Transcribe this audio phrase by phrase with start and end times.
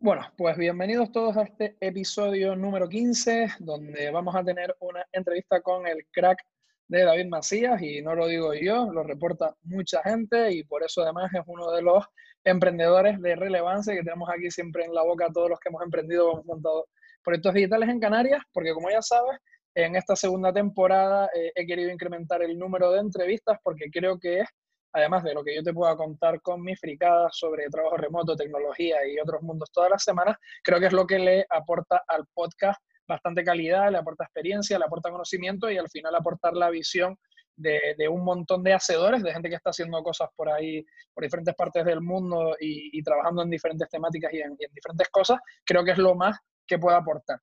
[0.00, 5.60] Bueno, pues bienvenidos todos a este episodio número 15, donde vamos a tener una entrevista
[5.60, 6.38] con el crack
[6.88, 11.02] de David Macías, y no lo digo yo, lo reporta mucha gente, y por eso
[11.02, 12.04] además es uno de los
[12.42, 16.32] emprendedores de relevancia que tenemos aquí siempre en la boca todos los que hemos emprendido
[16.32, 16.88] hemos montado
[17.22, 19.38] proyectos digitales en Canarias, porque como ya sabes,
[19.74, 24.40] en esta segunda temporada eh, he querido incrementar el número de entrevistas porque creo que
[24.40, 24.48] es
[24.92, 28.98] además de lo que yo te pueda contar con mis fricadas sobre trabajo remoto, tecnología
[29.06, 32.78] y otros mundos todas las semanas, creo que es lo que le aporta al podcast
[33.08, 37.16] bastante calidad, le aporta experiencia, le aporta conocimiento y al final aportar la visión
[37.56, 41.54] de, un montón de hacedores, de gente que está haciendo cosas por ahí, por diferentes
[41.54, 45.84] partes del mundo y, trabajando en diferentes temáticas y en, y en diferentes cosas, creo
[45.84, 47.38] que es lo más que puede aportar.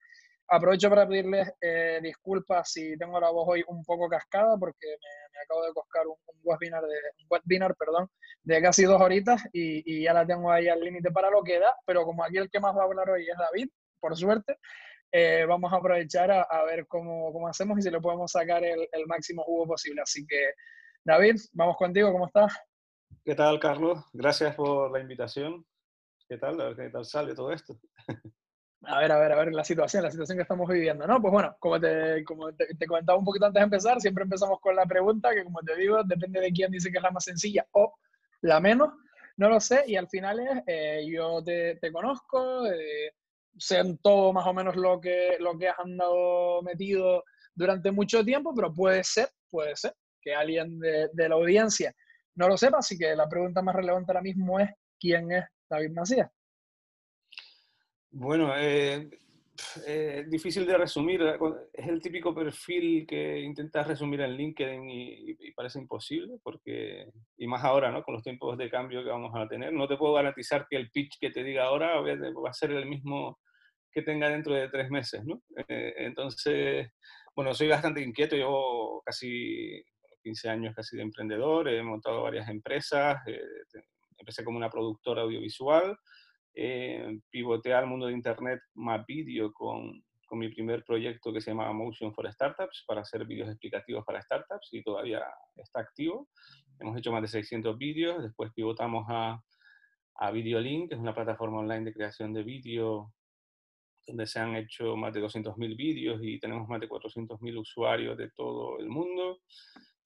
[0.51, 5.41] Aprovecho para pedirles eh, disculpas si tengo la voz hoy un poco cascada porque me,
[5.43, 8.09] acabo de coscar un, webinar, de, un webinar perdón,
[8.41, 11.75] de casi dos horitas y, ya la tengo ahí al límite para lo que da,
[11.85, 14.57] pero como aquí el que más va a hablar hoy es David, por suerte,
[15.11, 18.87] eh, vamos a aprovechar a, ver cómo, cómo, hacemos y si le podemos sacar el,
[18.91, 20.01] el, máximo jugo posible.
[20.01, 20.53] Así que,
[21.03, 22.57] David, vamos contigo, ¿cómo estás?
[23.23, 23.99] ¿Qué tal, Carlos?
[24.13, 25.65] Gracias por la invitación.
[26.27, 26.59] ¿Qué tal?
[26.61, 27.79] A ver qué tal sale todo esto.
[28.83, 31.21] a ver, a ver, a ver la situación, la situación que estamos viviendo, ¿no?
[31.21, 34.75] Pues bueno, como te, como te, comentaba un poquito antes de empezar, siempre empezamos con
[34.75, 37.65] la pregunta que, como te digo, depende de quién dice que es la más sencilla
[37.71, 37.93] o
[38.41, 38.89] la menos,
[39.35, 43.13] no lo sé, y al final es, eh, yo te, te conozco, eh,
[43.57, 48.23] sé en todo más o menos lo que, lo que has andado metido durante mucho
[48.23, 51.93] tiempo, pero puede ser, puede ser que alguien de, de la audiencia
[52.35, 55.91] no lo sepa, así que la pregunta más relevante ahora mismo es, ¿quién es David
[55.91, 56.29] Macías?
[58.11, 59.07] Bueno, eh,
[59.85, 61.21] eh, difícil de resumir.
[61.21, 61.37] Eh,
[61.73, 67.63] es el típico perfil que intentas resumir en LinkedIn y, parece imposible, porque, y más
[67.63, 68.03] ahora, ¿no?
[68.03, 69.73] Con los tiempos de cambio que vamos a tener.
[69.73, 72.85] No te puedo garantizar que el pitch que te diga ahora va a ser el
[72.87, 73.39] mismo
[73.91, 75.41] que tenga dentro de tres meses, ¿no?
[75.67, 76.91] entonces,
[77.35, 78.35] bueno, soy bastante inquieto.
[78.35, 79.83] Llevo casi
[80.23, 81.67] 15 años casi de emprendedor.
[81.69, 83.17] He montado varias empresas.
[84.17, 85.97] empecé como una productora audiovisual
[86.61, 91.51] eh, pivoteé al mundo de Internet más vídeo con, con, mi primer proyecto que se
[91.51, 95.23] llamaba Motion for Startups para hacer vídeos explicativos para startups y todavía
[95.55, 96.27] está activo.
[96.77, 99.41] Hemos hecho más de 600 vídeos, después pivotamos a,
[100.15, 103.13] a Videolink, que es una plataforma online de creación de vídeo
[104.05, 108.29] donde se han hecho más de 200.000 vídeos y tenemos más de 400.000 usuarios de
[108.31, 109.39] todo el mundo.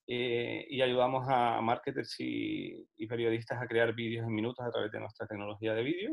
[0.05, 4.91] Eh, y ayudamos a marketers y, y, periodistas a crear vídeos en minutos a través
[4.91, 6.11] de nuestra tecnología de vídeo.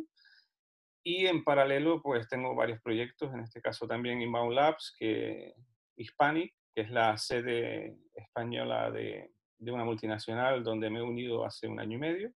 [1.03, 5.55] Y en paralelo, pues tengo varios proyectos, en este caso también Inbound Labs, que
[5.97, 11.67] Hispanic, que es la sede española de, de, una multinacional donde me he unido hace
[11.67, 12.33] un año y medio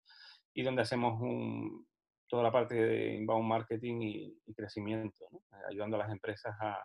[0.53, 1.85] y donde hacemos un,
[2.27, 5.27] toda la parte de inbound marketing y, crecimiento,
[5.69, 6.83] ayudando a las empresas a,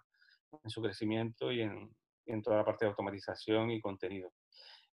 [0.63, 1.91] en su crecimiento y en,
[2.27, 4.33] en, toda la parte de automatización y contenido.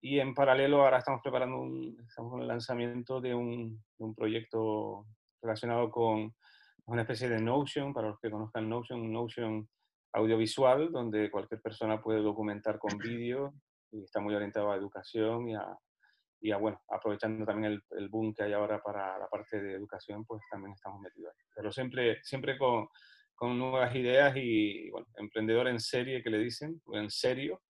[0.00, 5.06] Y en paralelo ahora estamos preparando un, estamos el lanzamiento de un, de un proyecto
[5.42, 6.34] relacionado con
[6.90, 9.68] una especie de Notion, para los que conozcan Notion, Notion
[10.12, 13.54] audiovisual, donde cualquier persona puede documentar con vídeo
[13.92, 15.66] y está muy orientado a educación y a,
[16.40, 19.74] y a bueno, aprovechando también el, el, boom que hay ahora para la parte de
[19.74, 21.46] educación, pues también estamos metidos ahí.
[21.54, 22.88] Pero siempre, siempre con,
[23.34, 27.62] con nuevas ideas y, bueno, emprendedor en serie que le dicen, en serio,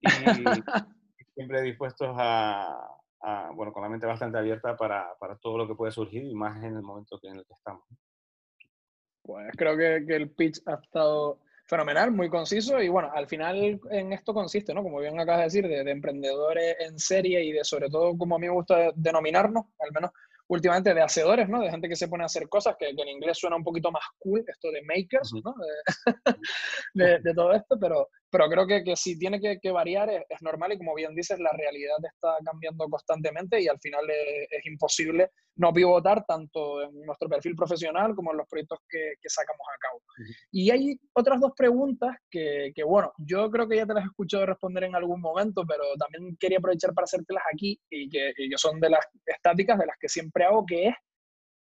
[0.00, 0.06] y
[1.34, 2.88] siempre dispuestos a,
[3.22, 6.34] a, bueno, con la mente bastante abierta para, para todo lo que puede surgir y
[6.34, 7.84] más en el momento que en el que estamos.
[9.24, 13.80] Pues creo que, que, el pitch ha estado fenomenal, muy conciso y bueno, al final
[13.90, 14.82] en esto consiste, ¿no?
[14.82, 18.36] Como bien acabas de decir, de, de emprendedores en serie y de sobre todo, como
[18.36, 20.10] a mí me gusta denominarnos, al menos
[20.48, 21.60] últimamente de hacedores, ¿no?
[21.60, 23.90] De gente que se pone a hacer cosas, que, que en inglés suena un poquito
[23.90, 25.54] más cool, esto de makers, ¿no?
[26.94, 30.24] De, de, todo esto, pero, pero creo que, que si tiene que, que variar es,
[30.28, 34.48] es, normal y como bien dices, la realidad está cambiando constantemente y al final es,
[34.50, 39.28] es, imposible no pivotar tanto en nuestro perfil profesional como en los proyectos que, que
[39.28, 39.98] sacamos a cabo.
[39.98, 40.36] Uh -huh.
[40.50, 44.08] Y hay otras dos preguntas que, que, bueno, yo creo que ya te las he
[44.08, 48.50] escuchado responder en algún momento, pero también quería aprovechar para hacértelas aquí y que, y
[48.50, 50.94] que son de las estáticas, de las que siempre hago, que es,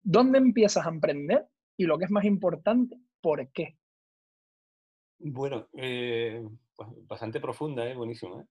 [0.02, 1.46] ¿dónde empiezas a emprender?
[1.78, 3.78] Y lo que es más importante, ¿por qué?
[5.26, 6.46] Bueno, eh,
[7.08, 7.96] bastante profunda, ¿eh?
[7.96, 8.42] buenísimo.
[8.42, 8.46] ¿eh?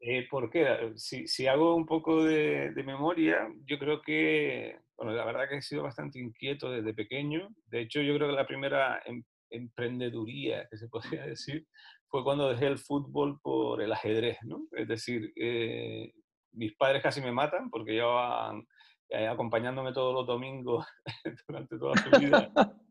[0.00, 0.92] Eh, ¿Por qué?
[0.96, 5.84] Si, hago un poco de, memoria, yo creo que, bueno, la verdad que he sido
[5.84, 7.48] bastante inquieto desde pequeño.
[7.66, 10.88] De hecho, yo creo que la primera em, emprendeduría, que se
[11.18, 11.64] podría decir,
[12.08, 14.66] fue cuando dejé el fútbol por el ajedrez, ¿no?
[14.72, 15.32] Es decir,
[16.52, 18.66] mis padres casi me matan porque llevaban
[19.30, 20.84] acompañándome todos los domingos
[21.48, 22.52] durante toda su vida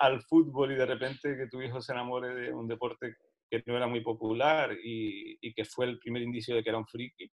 [0.00, 3.16] al fútbol y de repente que tu hijo se enamore de un deporte
[3.50, 6.78] que no era muy popular y, y, que fue el primer indicio de que era
[6.78, 7.30] un friki,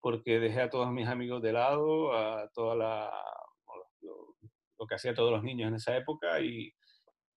[0.00, 3.10] porque dejé a todos mis amigos de lado, a toda la,
[4.02, 6.72] lo, que hacía todos los niños en esa época y,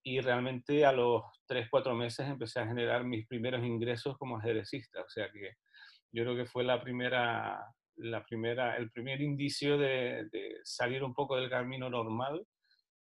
[0.04, 5.01] y realmente a los 3, 4 meses empecé a generar mis primeros ingresos como ajedrecista.
[5.01, 5.56] O sea que
[6.12, 7.60] yo creo que fue la primera,
[7.98, 10.27] la primera, el primer indicio de,
[10.63, 12.45] salir un poco del camino normal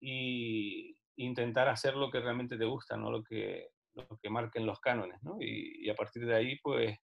[0.00, 4.80] e intentar hacer lo que realmente te gusta, no lo que, lo que marquen los
[4.80, 5.22] cánones.
[5.22, 5.36] ¿no?
[5.40, 6.96] Y, a partir de ahí, pues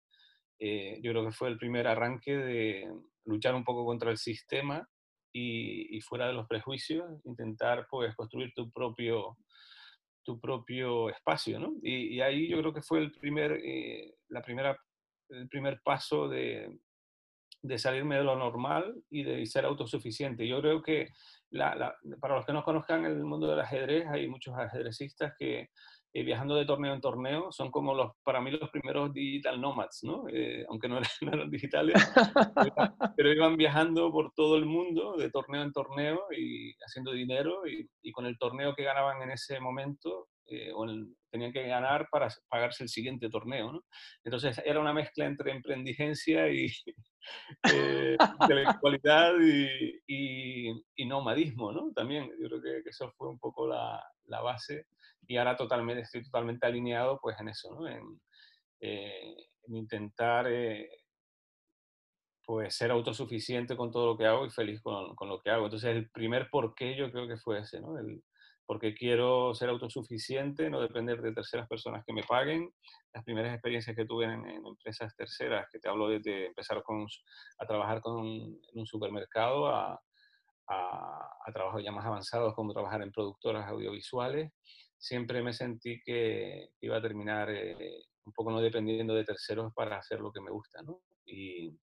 [0.59, 2.91] eh, yo creo que fue el primer arranque de
[3.25, 4.87] luchar un poco contra el sistema
[5.31, 9.37] y, fuera de los prejuicios, intentar pues construir tu propio
[10.23, 11.73] tu propio espacio, ¿no?
[11.81, 14.77] Y, ahí yo creo que fue el primer, eh, la primera,
[15.29, 16.79] el primer paso de,
[17.63, 20.47] de, salirme de lo normal y de ser autosuficiente.
[20.47, 21.09] Yo creo que
[21.51, 25.69] la, para los que no conozcan el mundo del ajedrez, hay muchos ajedrecistas que
[26.11, 29.99] eh, viajando de torneo en torneo, son como los, para mí los primeros digital nomads,
[30.03, 30.25] ¿no?
[30.27, 31.93] Eh, aunque no eran, digitales,
[33.15, 37.87] pero, iban viajando por todo el mundo de torneo en torneo y haciendo dinero y,
[38.01, 40.85] y con el torneo que ganaban en ese momento, eh, o
[41.29, 43.83] tenían que ganar para pagarse el siguiente torneo, ¿no?
[44.23, 46.67] Entonces era una mezcla entre emprendigencia y
[48.41, 51.91] intelectualidad y, y, y, nomadismo, ¿no?
[51.93, 54.87] También yo creo que, que eso fue un poco la, la base
[55.27, 57.87] y ahora totalmente, estoy totalmente alineado pues en eso, ¿no?
[57.87, 58.19] en,
[58.81, 59.35] eh,
[59.67, 60.89] intentar eh,
[62.43, 65.65] pues ser autosuficiente con todo lo que hago y feliz con, con, lo que hago.
[65.65, 67.97] Entonces el primer porqué yo creo que fue ese, ¿no?
[67.99, 68.23] El,
[68.69, 72.71] porque quiero ser autosuficiente, no depender de terceras personas que me paguen.
[73.11, 77.07] Las primeras experiencias que tuve en, empresas terceras, que te hablo desde empezar con,
[77.57, 79.99] a trabajar con, en un supermercado a,
[80.67, 84.51] a, a, trabajos ya más avanzados como trabajar en productoras audiovisuales,
[84.99, 89.97] siempre me sentí que iba a terminar eh, un poco no dependiendo de terceros para
[89.97, 91.01] hacer lo que me gusta, ¿no?
[91.25, 91.75] Y,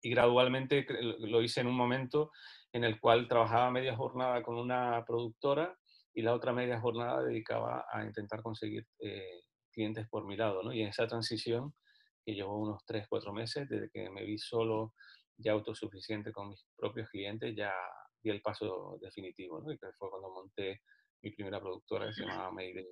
[0.00, 0.86] y, gradualmente
[1.18, 2.30] lo hice en un momento
[2.72, 5.76] en el cual trabajaba media jornada con una productora
[6.14, 9.42] y la otra media jornada dedicaba a intentar conseguir eh,
[9.72, 10.72] clientes por mi lado, ¿no?
[10.72, 11.74] Y en esa transición,
[12.24, 14.94] que llevó unos 3, 4 meses, desde que me vi solo,
[15.36, 17.72] ya autosuficiente con mis propios clientes, ya
[18.22, 19.72] di el paso definitivo, ¿no?
[19.72, 20.82] Y que fue cuando monté
[21.22, 22.86] mi primera productora que se llamaba Mayday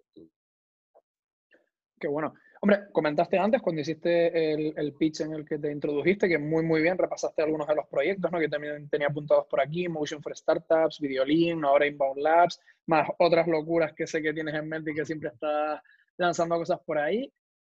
[2.00, 2.32] Qué bueno.
[2.62, 6.64] Hombre, comentaste antes cuando hiciste el, el, pitch en el que te introdujiste, que muy,
[6.64, 8.38] muy bien, repasaste algunos de los proyectos, ¿no?
[8.38, 13.47] Que también tenía apuntados por aquí, Motion for Startups, Videolink, ahora Inbound Labs, más otras
[13.47, 15.81] locuras que sé que tienes en mente y que siempre estás
[16.17, 17.31] lanzando cosas por ahí.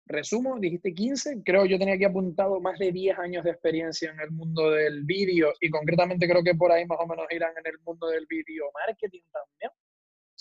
[0.05, 4.19] Resumo, dijiste 15, creo yo tenía aquí apuntado más de 10 años de experiencia en
[4.19, 7.71] el mundo del vídeo y concretamente creo que por ahí más o menos irán en
[7.71, 9.71] el mundo del video marketing también.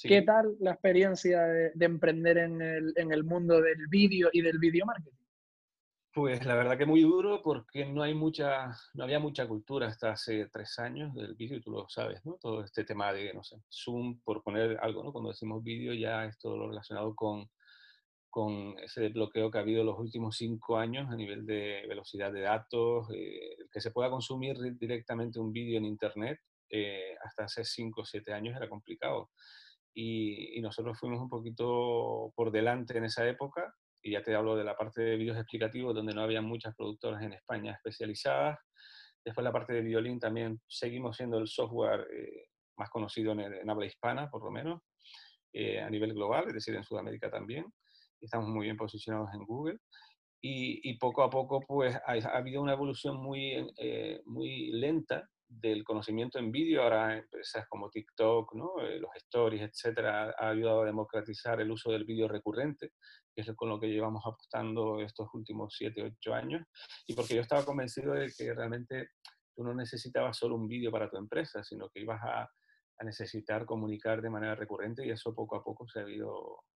[0.03, 4.59] ¿Qué tal la experiencia de, emprender en el, en el, mundo del vídeo y del
[4.59, 5.17] video marketing?
[6.13, 10.13] Pues la verdad que muy duro porque no hay mucha, no había mucha cultura hasta
[10.13, 12.37] hace tres años del vídeo, y tú lo sabes, ¿no?
[12.41, 15.13] Todo este tema de, no sé, Zoom, por poner algo, ¿no?
[15.13, 17.49] Cuando decimos vídeo ya es todo lo relacionado con,
[18.29, 22.41] con ese desbloqueo que ha habido los últimos cinco años a nivel de velocidad de
[22.41, 26.41] datos, eh, que se pueda consumir directamente un vídeo en Internet,
[26.71, 29.31] eh, hasta hace cinco o siete años era complicado
[29.95, 34.65] y, nosotros fuimos un poquito por delante en esa época, y ya te hablo de
[34.65, 38.59] la parte de vídeos explicativos, donde no había muchas productoras en España especializadas.
[39.25, 43.87] Después la parte de violín también seguimos siendo el software eh, más conocido en, habla
[43.87, 44.81] hispana, por lo menos,
[45.53, 47.67] eh, a nivel global, es decir, en Sudamérica también.
[48.21, 49.79] Estamos muy bien posicionados en Google.
[50.43, 55.29] Y, y poco a poco pues ha, ha habido una evolución muy, eh, muy lenta
[55.51, 58.81] del conocimiento en vídeo, ahora empresas como TikTok, ¿no?
[58.81, 62.93] Eh, los stories, etcétera, ha ayudado a democratizar el uso del vídeo recurrente,
[63.35, 66.63] que es con lo que llevamos apostando estos últimos 7, 8 años,
[67.07, 69.11] y porque yo estaba convencido de que realmente
[69.57, 73.67] tú no necesitabas solo un vídeo para tu empresa, sino que ibas a, a necesitar
[73.67, 76.05] comunicar de manera recurrente y eso poco a poco se ha,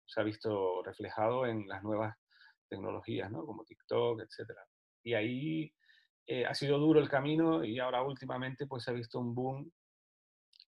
[0.06, 2.16] se ha visto reflejado en las nuevas
[2.70, 3.46] tecnologías, ¿no?
[3.46, 4.63] como TikTok, etcétera.
[5.04, 5.74] Y ahí
[6.28, 9.72] eh, ha sido duro el camino y ahora últimamente pues se ha visto un boom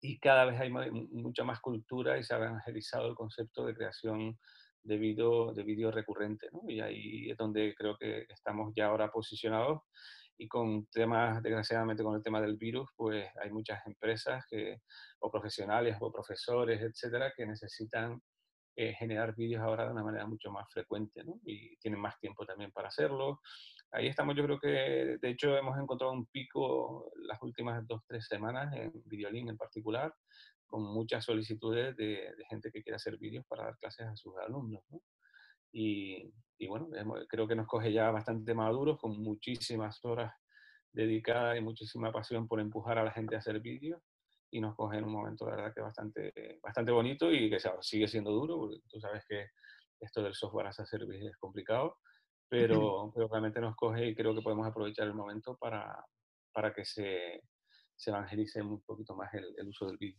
[0.00, 4.38] y cada vez hay mucha más cultura y se ha evangelizado el concepto de creación
[4.82, 6.48] de vídeo de video recurrente.
[6.66, 9.82] Y ahí es donde creo que estamos ya ahora posicionados
[10.36, 14.80] y con temas, desgraciadamente con el tema del virus, pues hay muchas empresas que,
[15.20, 18.20] o profesionales o profesores, etcétera, que necesitan
[18.74, 21.22] eh, generar vídeos ahora de una manera mucho más frecuente.
[21.44, 23.40] Y tienen más tiempo también para hacerlo.
[23.94, 28.26] Ahí estamos, yo creo que, de hecho, hemos encontrado un pico las últimas dos, tres
[28.26, 30.14] semanas en Videolink en particular,
[30.66, 34.82] con muchas solicitudes de, gente que quiere hacer vídeos para dar clases a sus alumnos,
[34.88, 35.02] ¿no?
[35.72, 36.88] Y, y, bueno,
[37.28, 40.32] creo que nos coge ya bastante maduros, con muchísimas horas
[40.90, 44.00] dedicadas y muchísima pasión por empujar a la gente a hacer vídeos
[44.50, 48.08] y nos coge en un momento, la verdad, que bastante, bastante bonito y que sigue
[48.08, 49.48] siendo duro, porque tú sabes que
[50.00, 51.98] esto del software as a service es complicado,
[52.52, 56.04] pero, pero realmente nos coge y creo que podemos aprovechar el momento para,
[56.52, 57.42] para que se,
[57.96, 60.18] se evangelice un poquito más el, el uso del vídeo.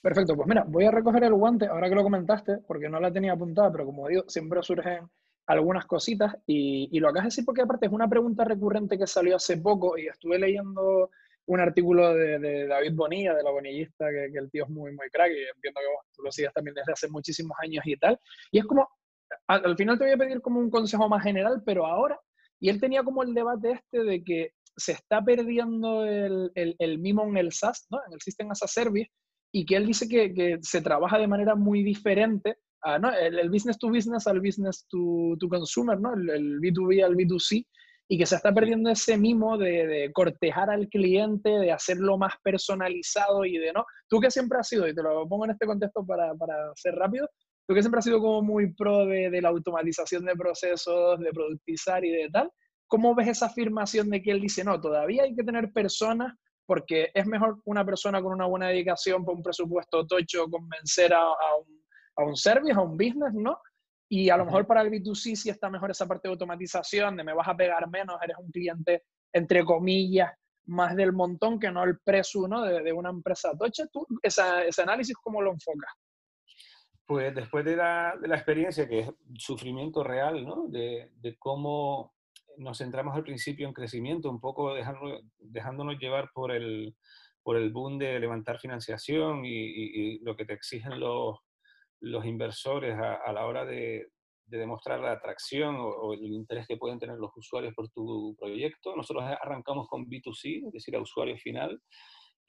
[0.00, 3.12] Perfecto, pues mira, voy a recoger el guante, ahora que lo comentaste, porque no la
[3.12, 5.08] tenía apuntada, pero como digo, siempre surgen
[5.46, 9.08] algunas cositas y, y lo acabas de decir porque aparte es una pregunta recurrente que
[9.08, 11.10] salió hace poco y estuve leyendo
[11.46, 15.32] un artículo de, David Bonilla, de la bonillista, que, el tío es muy, muy crack
[15.32, 18.18] y entiendo que tú lo sigues también desde hace muchísimos años y tal.
[18.52, 18.88] Y es como,
[19.48, 22.18] al, final te voy a pedir como un consejo más general, pero ahora,
[22.60, 26.98] y él tenía como el debate este de que se está perdiendo el, el, el
[26.98, 27.98] mimo en el SaaS, ¿no?
[28.06, 29.10] en el System as a Service,
[29.52, 33.12] y que él dice que, que se trabaja de manera muy diferente, a, ¿no?
[33.12, 36.14] el, business to business al business to, to consumer, ¿no?
[36.14, 37.66] el, el B2B al B2C,
[38.12, 43.46] y que se está perdiendo ese mimo de, cortejar al cliente, de hacerlo más personalizado
[43.46, 43.86] y de no.
[44.06, 46.94] Tú que siempre has sido, y te lo pongo en este contexto para, para ser
[46.94, 47.26] rápido,
[47.66, 51.30] tú que siempre has sido como muy pro de, de, la automatización de procesos, de
[51.30, 52.50] productizar y de tal,
[52.86, 56.34] ¿cómo ves esa afirmación de que él dice, no, todavía hay que tener personas
[56.66, 61.20] porque es mejor una persona con una buena dedicación por un presupuesto tocho convencer a,
[61.20, 61.84] a, un,
[62.16, 63.58] a un service, a un business, ¿no?
[64.08, 67.24] Y a lo mejor para el B2C sí está mejor esa parte de automatización, de
[67.24, 70.30] me vas a pegar menos, eres un cliente, entre comillas,
[70.66, 72.62] más del montón que no el precio ¿no?
[72.62, 73.86] de, de, una empresa tocha.
[73.90, 75.92] ¿Tú esa, ese análisis cómo lo enfocas?
[77.06, 80.68] Pues después de la, de la, experiencia, que es sufrimiento real, ¿no?
[80.68, 82.14] de, cómo
[82.58, 86.94] nos centramos al principio en crecimiento, un poco dejándonos llevar por el,
[87.42, 91.38] por el boom de levantar financiación y, lo que te exigen los,
[92.00, 94.08] los inversores a, la hora de,
[94.46, 98.94] demostrar la atracción o, el interés que pueden tener los usuarios por tu proyecto.
[98.94, 101.80] Nosotros arrancamos con B2C, es decir, a usuario final,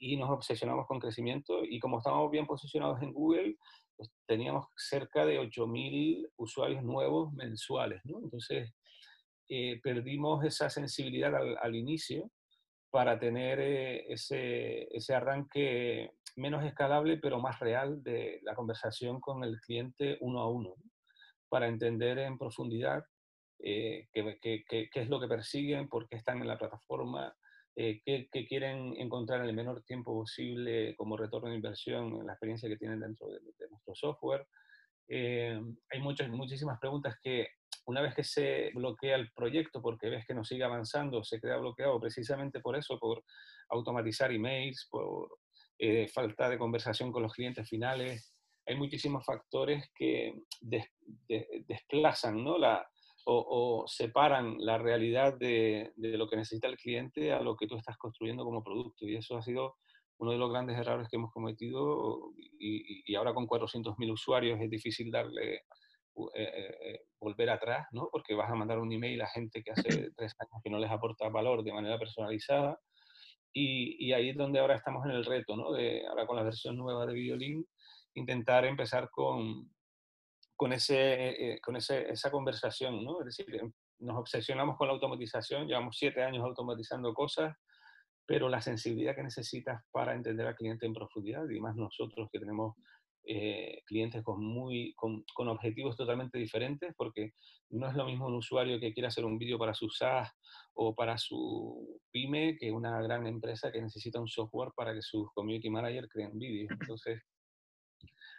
[0.03, 1.63] y nos obsesionamos con crecimiento.
[1.63, 3.55] Y como estábamos bien posicionados en Google,
[3.95, 8.01] pues teníamos cerca de 8.000 usuarios nuevos mensuales.
[8.03, 8.19] ¿no?
[8.21, 8.73] Entonces,
[9.47, 12.29] eh, perdimos esa sensibilidad al, al inicio
[12.91, 19.43] para tener eh, ese, ese, arranque menos escalable, pero más real de la conversación con
[19.43, 20.75] el cliente uno a uno,
[21.49, 23.03] para entender en profundidad
[23.59, 27.33] eh, qué, qué, qué, qué, es lo que persiguen, por qué están en la plataforma,
[27.75, 32.33] eh, qué, quieren encontrar en el menor tiempo posible como retorno de inversión en la
[32.33, 34.47] experiencia que tienen dentro de, de nuestro software.
[35.09, 37.47] hay muchas, muchísimas preguntas que
[37.85, 41.57] una vez que se bloquea el proyecto porque ves que no sigue avanzando, se queda
[41.57, 43.23] bloqueado precisamente por eso, por
[43.69, 45.37] automatizar emails, por
[45.79, 48.33] eh, falta de conversación con los clientes finales.
[48.65, 50.33] Hay muchísimos factores que
[51.67, 52.57] desplazan ¿no?
[52.57, 52.87] la,
[53.25, 57.77] o, separan la realidad de, de, lo que necesita el cliente a lo que tú
[57.77, 59.07] estás construyendo como producto.
[59.07, 59.77] Y eso ha sido
[60.17, 64.69] uno de los grandes errores que hemos cometido y, y ahora con 400.000 usuarios es
[64.69, 65.63] difícil darle
[66.15, 68.07] eh, eh, eh, volver atrás, ¿no?
[68.11, 69.83] Porque vas a mandar un email a gente que hace
[70.15, 72.79] tres años que no les aporta valor de manera personalizada.
[73.51, 75.71] Y, y, ahí es donde ahora estamos en el reto, ¿no?
[75.71, 77.65] De, ahora con la versión nueva de Videolink,
[78.13, 79.71] intentar empezar con,
[80.63, 83.19] con, ese, con ese, esa conversación, ¿no?
[83.19, 87.53] Es decir, em, nos obsesionamos con la automatización, llevamos siete años automatizando cosas,
[88.25, 92.39] pero la sensibilidad que necesitas para entender al cliente en profundidad, y más nosotros que
[92.39, 92.77] tenemos
[93.25, 97.33] eh, clientes con, muy, con, con, objetivos totalmente diferentes, porque
[97.71, 100.31] no es lo mismo un usuario que quiere hacer un vídeo para su SaaS
[100.75, 105.29] o para su pyme que una gran empresa que necesita un software para que sus
[105.33, 106.71] community managers creen vídeos.
[106.71, 107.21] Entonces,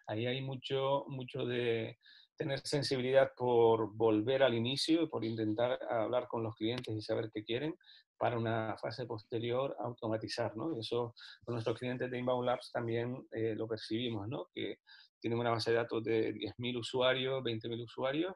[0.06, 1.98] ahí hay mucho, mucho de
[2.36, 7.44] tener sensibilidad por volver al inicio, por intentar hablar con los clientes y saber qué
[7.44, 7.74] quieren,
[8.16, 10.74] para una fase posterior automatizar, ¿no?
[10.74, 14.48] Y eso con nuestros clientes de Inbound Labs también eh, lo percibimos, ¿no?
[14.54, 14.78] Que
[15.20, 18.34] tienen una base de datos de 10.000 usuarios, 20.000 usuarios,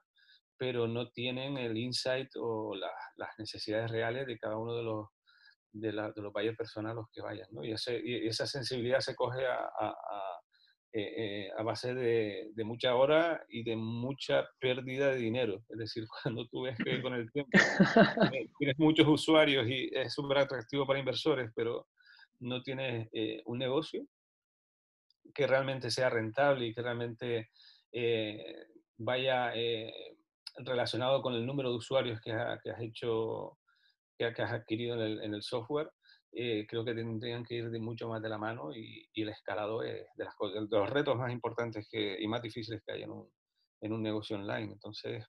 [0.57, 5.07] pero no tienen el insight o la, las necesidades reales de cada uno de los,
[5.73, 7.65] de, la, de los buyers personales que vayan, ¿no?
[7.65, 10.41] Y, ese, y, esa sensibilidad se coge a, a,
[10.91, 15.63] eh, eh, a base de, de, mucha hora y de mucha pérdida de dinero.
[15.69, 17.51] Es decir, cuando tú ves que con el tiempo
[18.59, 21.87] tienes muchos usuarios y es súper atractivo para inversores, pero
[22.41, 24.07] no tienes eh, un negocio
[25.35, 27.51] que realmente sea rentable y que realmente
[28.97, 29.53] vaya
[30.57, 33.59] relacionado con el número de usuarios que, has hecho,
[34.17, 35.91] que, has adquirido en el, software,
[36.31, 40.07] creo que tendrían que ir de mucho más de la mano y, el escalado es
[40.17, 43.11] de, las cosas, de los retos más importantes que, y más difíciles que hay en
[43.11, 43.29] un,
[43.81, 44.73] en un negocio online.
[44.73, 45.25] Entonces,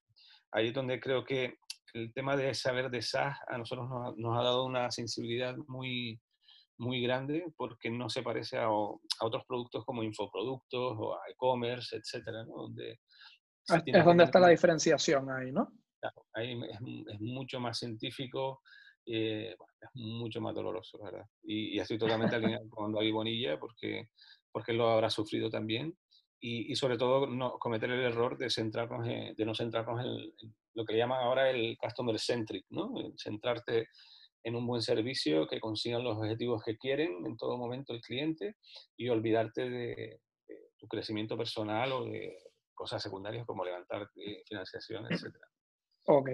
[0.52, 1.58] ahí es donde creo que
[1.94, 6.20] el tema de saber de SaaS a nosotros nos, ha dado una sensibilidad muy,
[6.78, 12.44] muy grande porque no se parece a, otros productos como infoproductos o a e-commerce, etcétera,
[12.44, 12.62] ¿no?
[12.62, 13.00] Donde
[13.68, 15.68] es donde está la diferenciación ahí, ¿no?
[16.00, 18.62] Claro, ahí es, mucho más científico,
[19.12, 21.26] eh, es mucho más doloroso, ¿verdad?
[21.42, 24.08] Y, y estoy totalmente alineado con David Bonilla porque,
[24.52, 25.96] porque lo habrá sufrido también
[26.40, 30.32] y, sobre todo no cometer el error de, centrarnos de no centrarnos en,
[30.74, 32.94] lo que llaman ahora el customer centric, ¿no?
[33.16, 33.88] centrarte
[34.42, 38.56] en un buen servicio que consigan los objetivos que quieren en todo momento el cliente
[38.96, 40.20] y olvidarte de,
[40.78, 42.38] tu crecimiento personal o de
[42.72, 45.36] cosas secundarias como levantar eh, financiación, etc.
[46.06, 46.30] Ok,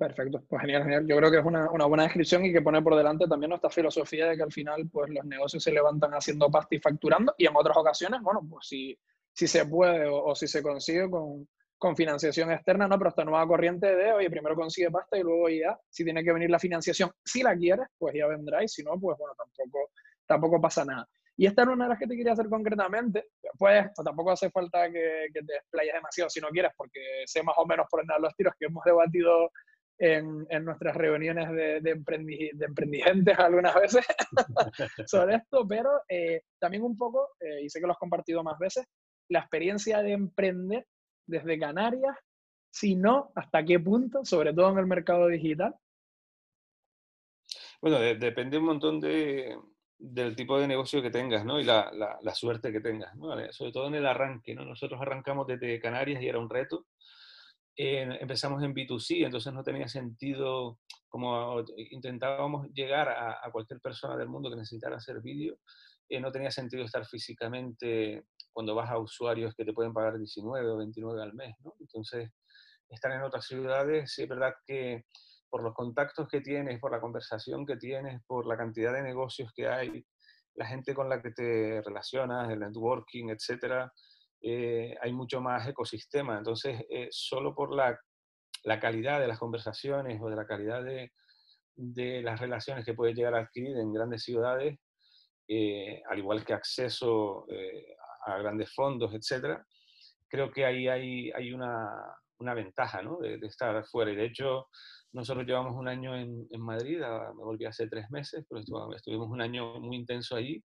[0.00, 0.42] perfecto.
[0.48, 1.06] Pues genial, genial.
[1.06, 3.70] Yo creo que es una, una, buena descripción y que pone por delante también nuestra
[3.70, 7.46] filosofía de que al final pues los negocios se levantan haciendo pasta y facturando y
[7.46, 8.98] en otras ocasiones, bueno, pues si
[9.32, 12.98] si se puede o, si se consigue con, con, financiación externa, ¿no?
[12.98, 16.32] Pero esta nueva corriente de, oye, primero consigue pasta y luego ya, si tiene que
[16.32, 19.90] venir la financiación, si la quieres, pues ya vendrá y si no, pues bueno, tampoco,
[20.26, 21.08] tampoco pasa nada.
[21.36, 23.28] Y esta era una de las que te quería hacer concretamente.
[23.56, 27.54] Pues tampoco hace falta que, que te desplayes demasiado si no quieres, porque sé más
[27.56, 29.50] o menos por nada los tiros que hemos debatido
[30.00, 32.02] en, en, nuestras reuniones de, de,
[32.54, 34.06] de, emprendigentes algunas veces
[35.06, 38.58] sobre esto, pero eh, también un poco, eh, y sé que lo has compartido más
[38.58, 38.86] veces,
[39.28, 40.86] la experiencia de emprender
[41.26, 42.16] desde Canarias,
[42.72, 45.74] si no, hasta qué punto, sobre todo en el mercado digital?
[47.82, 49.54] Bueno, depende un montón de,
[49.98, 51.60] del tipo de negocio que tengas, ¿no?
[51.60, 53.34] Y la, la, suerte que tengas, ¿no?
[53.52, 54.64] Sobre todo en el arranque, ¿no?
[54.64, 56.86] Nosotros arrancamos desde Canarias y era un reto.
[57.76, 64.50] Empezamos en B2C, entonces no tenía sentido, como intentábamos llegar a, cualquier persona del mundo
[64.50, 65.58] que necesitara hacer vídeo,
[66.08, 70.68] eh, no tenía sentido estar físicamente cuando vas a usuarios que te pueden pagar 19
[70.68, 71.74] o 29 al mes, ¿no?
[71.78, 72.30] Entonces,
[72.88, 75.04] estar en otras ciudades, es verdad que
[75.48, 79.52] por los contactos que tienes, por la conversación que tienes, por la cantidad de negocios
[79.54, 80.04] que hay,
[80.54, 83.92] la gente con la que te relacionas, el networking, etcétera,
[84.42, 86.38] eh, hay mucho más ecosistema.
[86.38, 87.98] Entonces, eh, solo por la,
[88.64, 91.12] la, calidad de las conversaciones o de la calidad de,
[91.76, 94.78] de las relaciones que puedes llegar a adquirir en grandes ciudades,
[95.48, 99.66] eh, al igual que acceso eh, a grandes fondos, etcétera,
[100.28, 101.90] creo que ahí hay, hay una,
[102.38, 103.18] una ventaja ¿no?
[103.18, 104.12] de, estar fuera.
[104.12, 104.68] Y de hecho,
[105.12, 108.60] nosotros llevamos un año en, en Madrid, me volví hace tres meses, pero
[108.94, 110.62] estuvimos, un año muy intenso allí.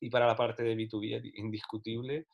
[0.00, 2.26] Y para la parte de B2B indiscutible,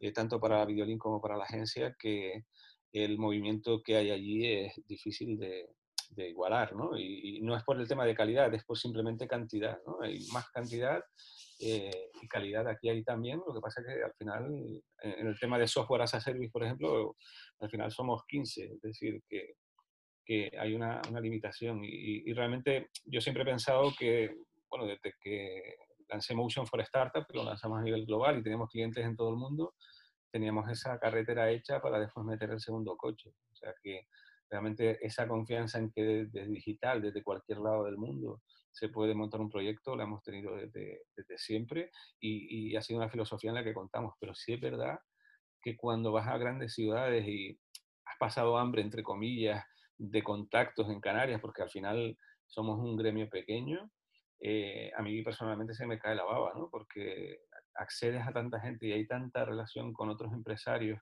[0.00, 2.44] eh, tanto para Videolink como para la agencia, que
[2.92, 5.68] el movimiento que hay allí es difícil de,
[6.10, 6.98] de igualar, ¿no?
[6.98, 10.00] Y, no es por el tema de calidad, es por simplemente cantidad, ¿no?
[10.02, 11.02] Hay más cantidad
[11.60, 15.38] eh, y calidad aquí hay también, lo que pasa es que al final, en el
[15.38, 17.16] tema de software as a service, por ejemplo,
[17.60, 19.54] al final somos 15, es decir, que,
[20.24, 24.34] que hay una, una limitación y, y, realmente yo siempre he pensado que,
[24.70, 25.76] bueno, desde que
[26.08, 29.36] lancé Motion for Startup, lo lanzamos a nivel global y tenemos clientes en todo el
[29.36, 29.74] mundo,
[30.30, 33.34] teníamos esa carretera hecha para después meter el segundo coche.
[33.52, 34.06] O sea que
[34.50, 39.40] realmente esa confianza en que desde digital, desde cualquier lado del mundo, se puede montar
[39.40, 41.90] un proyecto, la hemos tenido desde, desde siempre
[42.20, 44.14] y, y, ha sido una filosofía en la que contamos.
[44.20, 44.98] Pero sí es verdad
[45.60, 47.58] que cuando vas a grandes ciudades y
[48.04, 49.64] has pasado hambre, entre comillas,
[49.96, 52.16] de contactos en Canarias, porque al final
[52.46, 53.90] somos un gremio pequeño,
[54.40, 56.68] eh, a mí personalmente se me cae la baba, ¿no?
[56.70, 57.40] Porque
[57.74, 61.00] accedes a tanta gente y hay tanta relación con otros empresarios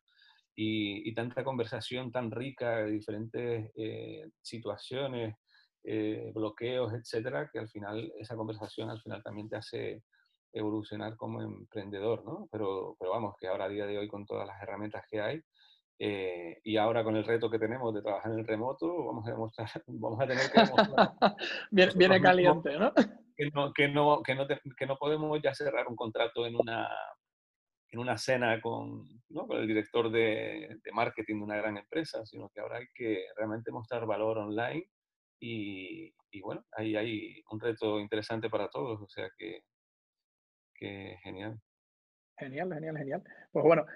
[0.54, 5.36] y, tanta conversación tan rica de diferentes eh, situaciones,
[5.84, 10.02] eh, bloqueos, etcétera, que al final esa conversación al final también te hace
[10.52, 12.48] evolucionar como emprendedor, ¿no?
[12.50, 15.42] Pero, pero vamos, que ahora a día de hoy con todas las herramientas que hay
[15.98, 19.30] eh, y ahora con el reto que tenemos de trabajar en el remoto, vamos a
[19.30, 21.36] demostrar, vamos a tener que demostrar.
[21.96, 22.92] viene, caliente, ¿no?
[23.36, 26.88] Que no, que, no, que, no que no podemos ya cerrar un contrato en una,
[27.90, 29.46] en una cena con, ¿no?
[29.46, 33.26] con el director de, de, marketing de una gran empresa, sino que ahora hay que
[33.36, 34.88] realmente mostrar valor online
[35.38, 39.60] y, y, bueno, ahí hay un reto interesante para todos, o sea que,
[40.74, 41.60] que genial.
[42.38, 43.22] Genial, genial, genial.
[43.52, 43.86] Pues bueno,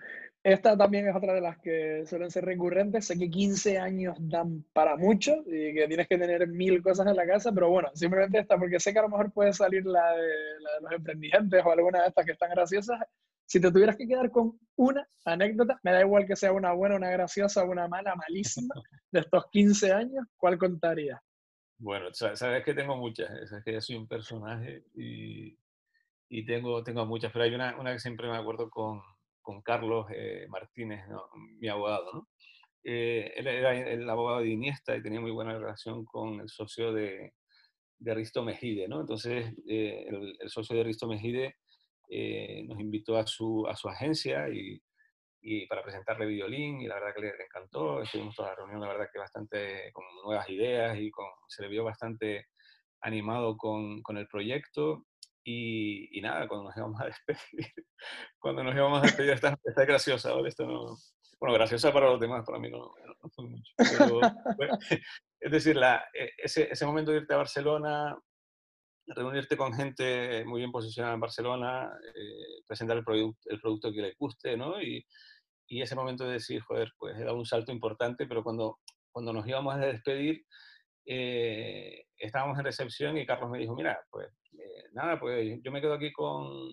[0.42, 3.07] esta también es otra de las que suelen ser recurrentes.
[3.07, 7.16] Sé que 15 años dan para mucho y que tienes que tener mil cosas en
[7.16, 10.12] la casa, pero bueno, simplemente esta, porque sé que a lo mejor puede salir la
[10.12, 10.29] de,
[10.61, 13.00] la de los emprendimientos o alguna de estas que están graciosas
[13.44, 16.96] Si te tuvieras que quedar con una anécdota, me da igual que sea una buena,
[16.96, 18.74] una graciosa, una mala, malísima,
[19.12, 21.20] de estos 15 años, ¿cuál contarías?
[21.76, 25.59] Bueno, sabes que tengo muchas, sabes que yo soy un personaje y,
[26.31, 29.00] y tengo, tengo muchas, pero hay una, una que siempre me acuerdo con,
[29.51, 31.05] con Carlos eh, Martínez,
[31.59, 32.29] mi abogado.
[32.85, 36.93] Eh, él era el abogado de Iniesta y tenía muy buena relación con el socio
[36.93, 37.33] de,
[37.99, 39.01] de Risto Mejide, ¿no?
[39.01, 41.57] Entonces, eh, el, socio de Risto Mejide
[42.69, 44.81] nos invitó a su, a su agencia y,
[45.43, 48.03] y, para presentarle Videolín y la verdad que le, encantó.
[48.03, 51.11] Estuvimos toda la reunión, la verdad que bastante con nuevas ideas y
[51.49, 52.47] se le vio bastante
[53.01, 55.07] animado con, con el proyecto.
[55.42, 57.40] Y, y, nada, cuando nos íbamos a despedir,
[58.38, 60.48] cuando nos íbamos a despedir, esta, esta es graciosa, ¿vale?
[60.48, 60.96] Esto no,
[61.40, 63.72] bueno, graciosa para los demás, para mí no, no fue mucho.
[65.40, 68.18] es decir, la, e, ese, ese, momento de irte a Barcelona,
[69.07, 74.03] reunirte con gente muy bien posicionada en Barcelona, eh, presentar el, producto, el producto que
[74.03, 74.81] le guste, ¿no?
[74.83, 75.05] Y,
[75.66, 78.79] y, ese momento de decir, joder, pues he dado un salto importante, pero cuando,
[79.11, 80.44] cuando nos íbamos a despedir,
[81.07, 84.29] eh, estábamos en recepción y Carlos me dijo, mira, pues
[84.61, 86.73] eh, nada, pues yo me quedo aquí con,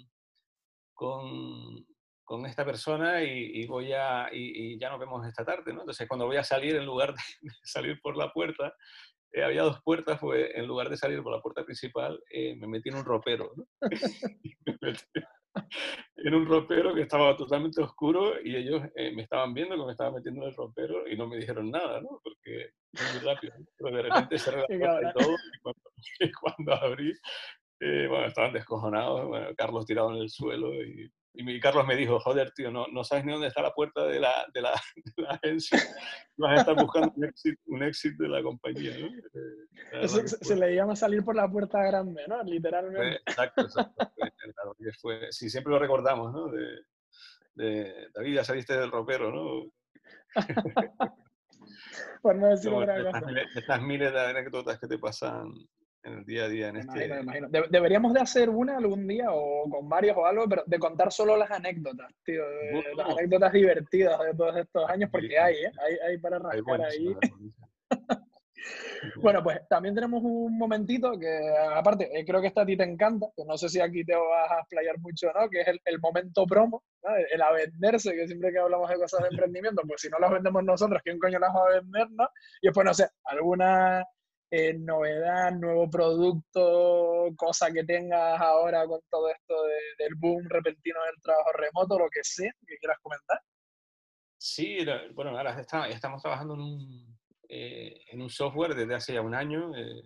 [0.94, 1.86] con,
[2.28, 5.80] con esta persona y, voy a, y, ya nos vemos esta tarde, ¿no?
[5.82, 8.76] Entonces, cuando voy a salir, en lugar de, salir por la puerta,
[9.32, 12.68] eh, había dos puertas, pues en lugar de salir por la puerta principal, eh, me
[12.68, 13.66] metí en un ropero, ¿no?
[16.18, 19.92] en un ropero que estaba totalmente oscuro y ellos eh, me estaban viendo que me
[19.92, 22.20] estaba metiendo en el ropero y no me dijeron nada, ¿no?
[22.24, 23.54] Porque muy rápido.
[23.78, 25.82] Pero de repente cerré la puerta y todo y cuando,
[26.20, 27.14] y cuando abrí,
[27.80, 32.52] bueno, estaban descojonados, bueno, Carlos tirado en el suelo y y Carlos me dijo, joder,
[32.52, 34.72] tío, no, no sabes ni dónde está la puerta de la, de la,
[35.18, 35.80] de la agencia.
[36.36, 39.08] Vas a estar buscando un exit, un exit de la compañía, ¿no?
[40.02, 42.42] Eh, se, le llama salir por la puerta grande, ¿no?
[42.44, 43.22] Literalmente.
[43.26, 44.08] exacto, exacto.
[45.02, 46.48] Fue, sí, siempre lo recordamos, ¿no?
[46.50, 46.80] De,
[47.54, 49.72] de, David, ya saliste del ropero, ¿no?
[52.22, 53.32] por no decir otra cosa.
[53.56, 55.54] estas miles de anécdotas que te pasan
[56.04, 57.10] en el día a día en este...
[57.70, 61.36] deberíamos de hacer una algún día o con varios o algo, pero de contar solo
[61.36, 62.44] las anécdotas, tío,
[62.96, 65.72] las anécdotas divertidas de todos estos años, porque hay, ¿eh?
[65.86, 67.16] hay, hay para rascar ahí.
[69.22, 71.40] bueno, pues también tenemos un momentito que,
[71.76, 74.16] aparte, eh, creo que esta a ti te encanta, que no sé si aquí te
[74.16, 76.84] vas a explayar mucho no, que es el, el momento promo,
[77.32, 80.32] el, a venderse, que siempre que hablamos de cosas de emprendimiento, pues si no las
[80.32, 82.30] vendemos nosotros, ¿quién coño las va a vender, no?
[82.62, 84.06] Y después, no sé, alguna
[84.50, 89.56] eh, novedad, nuevo producto, cosa que tengas ahora con todo esto
[89.98, 93.42] del boom repentino del trabajo remoto, lo que sea, que quieras comentar.
[94.38, 99.36] Sí, bueno, ahora estamos trabajando en un, eh, en un software desde hace ya un
[99.36, 99.76] año.
[99.76, 100.04] Eh,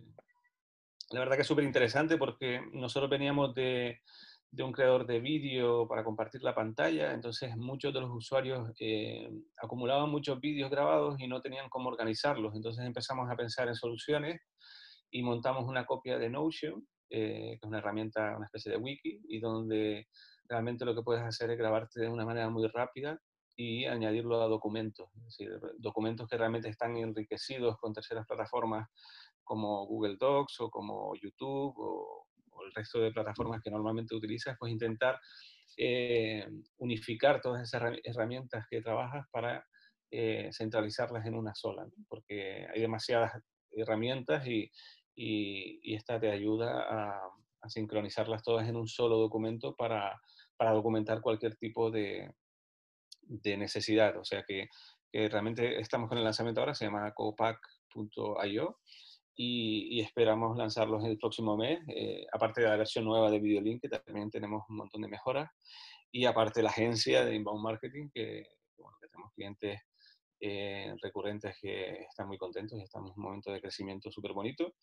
[1.12, 4.02] la verdad que es súper interesante porque nosotros veníamos de,
[4.52, 9.30] de un creador de vídeo para compartir la pantalla, entonces muchos de los usuarios eh,
[9.58, 14.42] acumulaban muchos vídeos grabados y no tenían cómo organizarlos, entonces empezamos a pensar en soluciones
[15.10, 19.22] y montamos una copia de Notion, eh, que es una herramienta, una especie de wiki,
[19.30, 20.08] y donde
[20.50, 23.18] realmente lo que puedes hacer es grabarte de una manera muy rápida
[23.56, 28.90] y añadirlo a documentos, es decir, documentos que realmente están enriquecidos con terceras plataformas
[29.46, 31.74] como Google Docs o como YouTube
[32.65, 35.19] el resto de plataformas que normalmente utilizas, pues intentar
[35.78, 36.45] eh,
[36.78, 39.65] unificar todas esas herramientas que trabajas para
[40.12, 43.32] eh, centralizarlas en una sola, porque hay demasiadas
[43.71, 44.69] herramientas y,
[45.15, 47.21] y, esta te ayuda a,
[47.69, 50.19] sincronizarlas todas en un solo documento para,
[50.58, 52.34] para documentar cualquier tipo de,
[53.21, 54.17] de necesidad.
[54.17, 54.67] O sea que,
[55.12, 58.80] que, realmente estamos con el lanzamiento ahora, se llama copac.io
[59.36, 63.89] y, esperamos lanzarlos el próximo mes, eh, aparte de la versión nueva de Videolink, que
[63.89, 65.50] también tenemos un montón de mejoras,
[66.12, 68.46] y aparte la agencia de Inbound Marketing, que,
[69.00, 69.80] tenemos clientes
[70.39, 74.74] eh, recurrentes que están muy contentos y estamos en un momento de crecimiento súper bonito.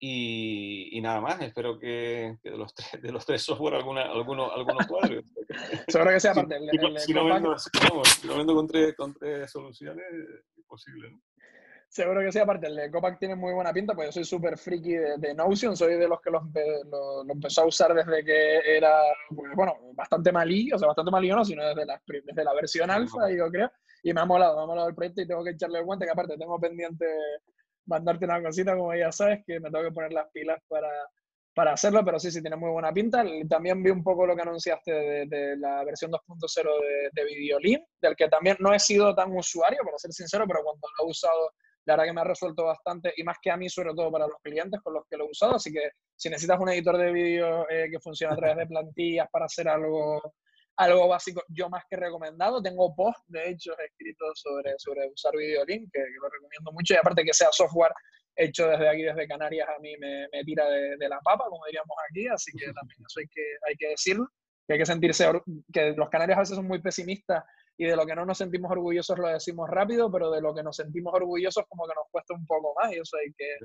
[0.00, 4.86] Y, nada más, espero que, de, los tres, de los tres software alguna, alguno, algunos
[4.86, 5.24] cuadros.
[5.88, 6.56] Seguro que sea aparte.
[6.98, 10.04] Si, si, no vendo, si, no vendo, con tres, con tres soluciones,
[10.56, 11.10] es posible.
[11.10, 11.20] ¿no?
[11.88, 14.58] Seguro que sí, aparte el de Copac tiene muy buena pinta, porque yo soy súper
[14.58, 16.42] friki de, Notion, soy de los que lo,
[16.90, 19.02] lo, empezó a usar desde que era,
[19.34, 22.90] pues, bueno, bastante malí, o sea, bastante malí no, sino desde la, desde la versión
[22.90, 23.72] alfa, yo creo,
[24.02, 26.04] y me ha molado, me ha molado el proyecto y tengo que echarle el guante,
[26.04, 27.06] que aparte tengo pendiente
[27.86, 30.90] mandarte una cosita, como ya sabes, que me tengo que poner las pilas para,
[31.54, 33.24] para hacerlo, pero sí, sí, tiene muy buena pinta.
[33.48, 34.92] También vi un poco lo que anunciaste
[35.26, 39.80] de, la versión 2.0 de, de Videolin, del que también no he sido tan usuario,
[39.84, 41.50] para ser sincero, pero cuando lo he usado
[41.88, 44.26] la verdad que me ha resuelto bastante y más que a mí, sobre todo para
[44.26, 45.54] los clientes con los que lo he usado.
[45.54, 49.26] Así que si necesitas un editor de vídeo eh, que funcione a través de plantillas
[49.32, 50.20] para hacer algo,
[50.76, 52.60] algo básico, yo más que recomendado.
[52.60, 56.92] Tengo post, de hecho, escritos sobre, sobre usar Videolink, que, que lo recomiendo mucho.
[56.92, 57.94] Y aparte que sea software
[58.36, 61.64] hecho desde aquí, desde Canarias, a mí me, me tira de, de, la papa, como
[61.64, 62.28] diríamos aquí.
[62.28, 64.28] Así que también eso hay que, hay que decirlo.
[64.66, 65.26] Que hay que sentirse,
[65.72, 67.42] que los canarios a veces son muy pesimistas
[67.78, 70.64] y de lo que no nos sentimos orgullosos lo decimos rápido, pero de lo que
[70.64, 73.56] nos sentimos orgullosos como que nos cuesta un poco más y eso hay que,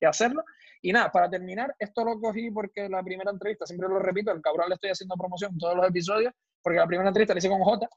[0.00, 0.42] que hacerlo.
[0.80, 4.40] Y nada, para terminar, esto lo cogí porque la primera entrevista, siempre lo repito, el
[4.40, 7.48] cabrón le estoy haciendo promoción en todos los episodios, porque la primera entrevista la hice
[7.50, 7.88] con J,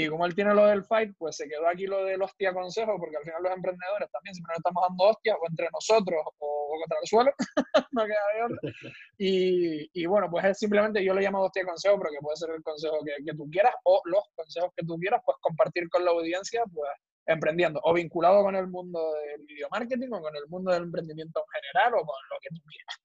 [0.00, 2.96] y como él tiene lo del fight, pues se quedó aquí lo del hostia consejo,
[3.00, 6.68] porque al final los emprendedores también siempre nos estamos dando hostias, o entre nosotros o,
[6.78, 7.32] contra el suelo,
[7.92, 8.58] no queda de otra.
[9.18, 12.62] Y, y, bueno, pues es simplemente, yo le llamo hostia consejo, porque puede ser el
[12.62, 16.12] consejo que, que, tú quieras, o los consejos que tú quieras, pues compartir con la
[16.12, 16.90] audiencia, pues
[17.26, 21.40] emprendiendo, o vinculado con el mundo del video marketing, o con el mundo del emprendimiento
[21.40, 22.96] en general, o con lo que tú quieras.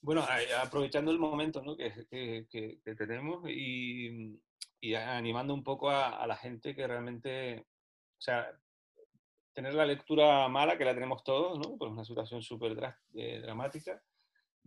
[0.00, 0.24] Bueno,
[0.62, 1.76] aprovechando el momento ¿no?
[1.76, 4.40] que, que, que, tenemos y,
[4.80, 8.50] y, animando un poco a, a, la gente que realmente, o sea,
[9.52, 11.76] tener la lectura mala, que la tenemos todos, ¿no?
[11.76, 12.78] Pues una situación súper
[13.14, 14.00] eh, dramática,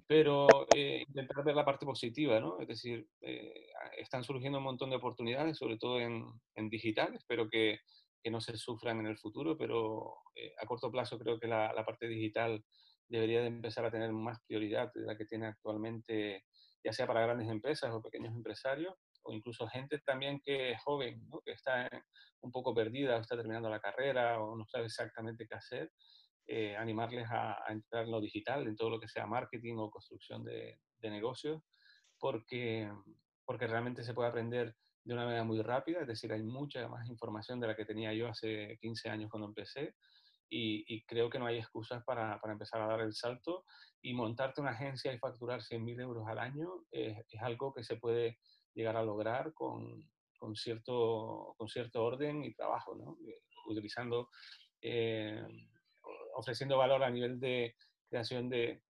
[0.06, 2.60] pero eh, intentar ver la parte positiva, ¿no?
[2.60, 7.48] Es decir, eh, están surgiendo un montón de oportunidades, sobre todo en, en digital, espero
[7.50, 7.80] que,
[8.22, 11.72] que, no se sufran en el futuro, pero eh, a corto plazo creo que la,
[11.72, 12.62] la parte digital
[13.08, 16.44] debería de empezar a tener más prioridad de la que tiene actualmente,
[16.84, 21.28] ya sea para grandes empresas o pequeños empresarios, o incluso gente también que es joven,
[21.30, 21.42] ¿no?
[21.42, 21.90] que está
[22.42, 25.92] un poco perdida, o está terminando la carrera o no sabe exactamente qué hacer,
[26.48, 29.92] eh, animarles a, a, entrar en lo digital, en todo lo que sea marketing o
[29.92, 31.62] construcción de, de negocios,
[32.20, 32.92] porque,
[33.46, 37.08] porque realmente se puede aprender de una manera muy rápida, es decir, hay mucha más
[37.10, 39.96] información de la que tenía yo hace 15 años cuando empecé
[40.48, 43.64] y, y, creo que no hay excusas para, para, empezar a dar el salto
[44.02, 47.96] y montarte una agencia y facturar 100.000 euros al año es, es, algo que se
[47.96, 48.38] puede
[48.74, 53.18] llegar a lograr con, con, cierto, con cierto orden y trabajo, ¿no?
[53.28, 54.30] Eh, utilizando,
[54.82, 55.44] eh,
[56.36, 57.76] ofreciendo valor a nivel de
[58.10, 58.84] creación de,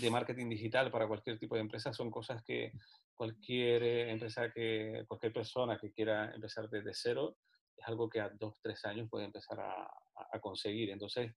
[0.00, 2.72] de marketing digital para cualquier tipo de empresa son cosas que
[3.14, 7.36] cualquier eh, empresa que cualquier persona que quiera empezar desde cero
[7.76, 9.88] es algo que a dos tres años puede empezar a,
[10.32, 10.90] a conseguir.
[10.90, 11.32] Entonces,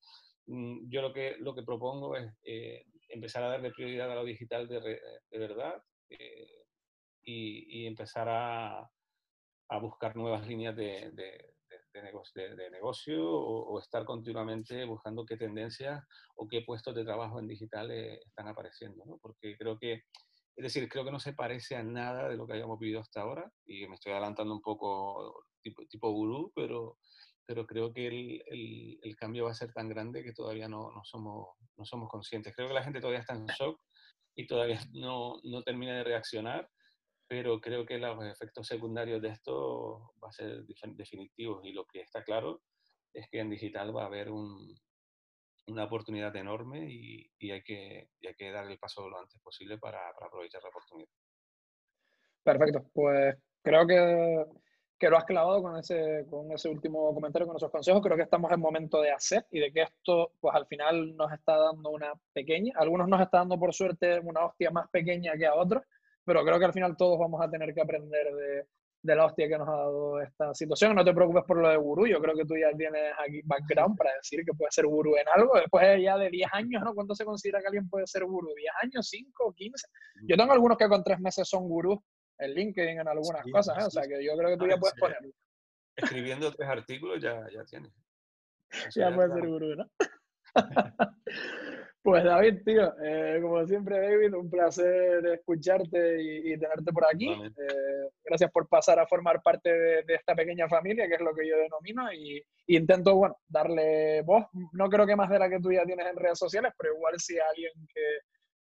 [0.45, 4.25] mm, yo lo que, lo que propongo es eh, empezar a darle prioridad a lo
[4.25, 6.66] digital de, de verdad eh,
[7.27, 8.89] y, y, empezar a,
[9.69, 11.55] a, buscar nuevas líneas de, de,
[11.93, 16.03] de negocio, negocio o, o, estar continuamente buscando qué tendencias
[16.37, 19.03] o qué puestos de trabajo en digital eh, están apareciendo.
[19.05, 19.17] ¿no?
[19.21, 19.93] Porque creo que,
[20.55, 23.21] es decir, creo que no se parece a nada de lo que hayamos vivido hasta
[23.21, 26.97] ahora y me estoy adelantando un poco tipo, tipo gurú, pero
[27.47, 30.91] pero creo que el, el, el, cambio va a ser tan grande que todavía no,
[30.91, 32.53] no, somos, no somos conscientes.
[32.53, 33.79] Creo que la gente todavía está en shock
[34.35, 36.69] y todavía no, no termina de reaccionar,
[37.27, 42.01] pero creo que los efectos secundarios de esto va a ser definitivos y lo que
[42.01, 42.61] está claro
[43.13, 44.75] es que en digital va a haber un,
[45.67, 49.77] una oportunidad enorme y, y, hay que, hay que dar el paso lo antes posible
[49.77, 51.09] para, para aprovechar la oportunidad.
[52.43, 54.45] Perfecto, pues creo que
[54.97, 58.01] que lo has clavado con ese, con ese último comentario, con esos consejos.
[58.01, 61.31] Creo que estamos en momento de hacer y de que esto, pues al final nos
[61.31, 65.45] está dando una pequeña, algunos nos está dando por suerte una hostia más pequeña que
[65.45, 65.83] a otros,
[66.27, 68.67] pero creo que al final todos vamos a tener que aprender de,
[69.01, 70.93] de la hostia que nos ha dado esta situación.
[70.93, 73.95] No te preocupes por lo de gurú, yo creo que tú ya tienes aquí background
[73.95, 75.55] para decir que puedes ser gurú en algo.
[75.55, 76.93] Después ya de 10 años, ¿no?
[76.93, 78.49] ¿Cuánto se considera que alguien puede ser gurú?
[78.49, 79.09] ¿10 años?
[79.09, 79.55] ¿5?
[79.55, 79.71] ¿15?
[80.27, 81.99] Yo tengo algunos que con tres meses son gurús
[82.39, 83.85] en LinkedIn en algunas sí, cosas, ¿eh?
[83.85, 84.99] o sea que yo creo que tú ah, ya puedes sí.
[84.99, 85.31] ponerlo.
[85.95, 87.91] Escribiendo tres artículos ya, ya tienes.
[88.93, 89.89] ya, ya puedes ser gurú, ¿no?
[92.07, 97.27] pues David, tío, eh, como siempre, David, un placer escucharte y, y tenerte por aquí.
[97.33, 101.35] Eh, gracias por pasar a formar parte de, de, esta pequeña familia, que es lo
[101.35, 104.45] que yo denomino, y, y, intento, bueno, darle voz.
[104.71, 107.15] No creo que más de la que tú ya tienes en redes sociales, pero igual
[107.17, 108.01] si alguien que,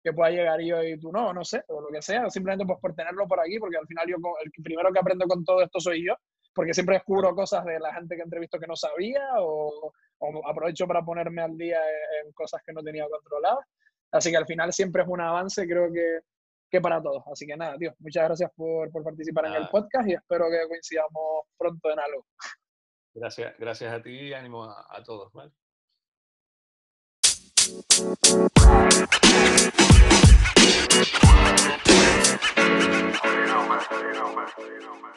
[0.03, 2.79] que pueda llegar yo y tú no, no sé, o lo que sea, simplemente pues
[2.81, 5.81] por tenerlo por aquí, porque al final yo el primero que aprendo con todo esto
[5.81, 6.15] soy yo,
[6.55, 10.87] porque siempre descubro cosas de la gente que entrevisto que no sabía o, o aprovecho
[10.87, 11.81] para ponerme al día
[12.23, 13.67] en cosas que no tenía controladas.
[14.13, 16.21] Así que al final siempre es un avance, creo que,
[16.71, 17.25] que para todos.
[17.31, 20.69] Así que nada, tío, muchas gracias por, por participar en el podcast y espero que
[20.69, 22.27] coincidamos pronto en algo.
[23.13, 25.53] Gracias, gracias a ti y ánimo a, a todos, ¿vale?
[33.25, 33.83] You know, man.
[33.91, 34.49] You know, man.
[34.59, 35.15] You know, man.